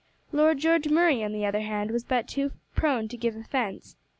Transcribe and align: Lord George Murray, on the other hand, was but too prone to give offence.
Lord 0.31 0.57
George 0.57 0.89
Murray, 0.89 1.23
on 1.23 1.31
the 1.31 1.45
other 1.45 1.61
hand, 1.61 1.91
was 1.91 2.03
but 2.03 2.27
too 2.27 2.53
prone 2.73 3.07
to 3.09 3.17
give 3.17 3.35
offence. 3.35 3.97